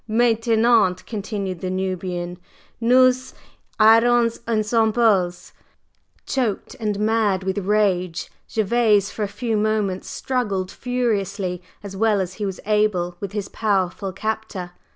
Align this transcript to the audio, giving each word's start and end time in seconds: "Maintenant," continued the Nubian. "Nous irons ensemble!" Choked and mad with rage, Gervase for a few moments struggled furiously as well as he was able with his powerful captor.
"Maintenant," 0.07 1.05
continued 1.05 1.61
the 1.61 1.69
Nubian. 1.69 2.39
"Nous 2.81 3.35
irons 3.79 4.39
ensemble!" 4.47 5.31
Choked 6.25 6.75
and 6.79 6.99
mad 6.99 7.43
with 7.43 7.59
rage, 7.59 8.31
Gervase 8.49 9.11
for 9.11 9.21
a 9.21 9.27
few 9.27 9.55
moments 9.55 10.09
struggled 10.09 10.71
furiously 10.71 11.61
as 11.83 11.95
well 11.95 12.19
as 12.19 12.33
he 12.41 12.47
was 12.47 12.59
able 12.65 13.15
with 13.19 13.33
his 13.33 13.47
powerful 13.47 14.11
captor. 14.11 14.71